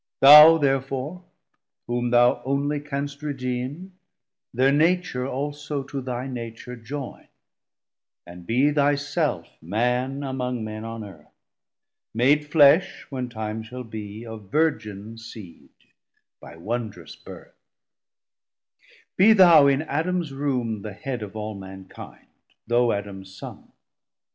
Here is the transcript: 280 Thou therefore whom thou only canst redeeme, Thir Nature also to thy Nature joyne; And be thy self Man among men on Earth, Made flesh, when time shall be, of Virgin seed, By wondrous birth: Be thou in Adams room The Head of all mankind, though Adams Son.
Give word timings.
280 0.23 0.23
Thou 0.27 0.57
therefore 0.57 1.23
whom 1.85 2.09
thou 2.09 2.41
only 2.43 2.79
canst 2.79 3.21
redeeme, 3.21 3.91
Thir 4.55 4.71
Nature 4.71 5.27
also 5.27 5.83
to 5.83 6.01
thy 6.01 6.25
Nature 6.25 6.75
joyne; 6.75 7.27
And 8.25 8.47
be 8.47 8.71
thy 8.71 8.95
self 8.95 9.47
Man 9.61 10.23
among 10.23 10.63
men 10.63 10.83
on 10.83 11.03
Earth, 11.03 11.29
Made 12.15 12.47
flesh, 12.51 13.05
when 13.11 13.29
time 13.29 13.61
shall 13.61 13.83
be, 13.83 14.25
of 14.25 14.49
Virgin 14.49 15.19
seed, 15.19 15.69
By 16.39 16.55
wondrous 16.55 17.15
birth: 17.15 17.53
Be 19.17 19.33
thou 19.33 19.67
in 19.67 19.83
Adams 19.83 20.33
room 20.33 20.81
The 20.81 20.93
Head 20.93 21.21
of 21.21 21.35
all 21.35 21.53
mankind, 21.53 22.25
though 22.65 22.91
Adams 22.91 23.35
Son. 23.37 23.71